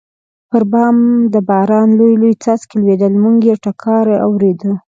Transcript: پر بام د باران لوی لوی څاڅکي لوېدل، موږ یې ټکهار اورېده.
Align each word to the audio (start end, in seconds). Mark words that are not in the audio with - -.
پر 0.49 0.63
بام 0.71 0.97
د 1.33 1.35
باران 1.49 1.87
لوی 1.99 2.13
لوی 2.21 2.33
څاڅکي 2.43 2.75
لوېدل، 2.81 3.13
موږ 3.23 3.37
یې 3.49 3.55
ټکهار 3.63 4.05
اورېده. 4.27 4.71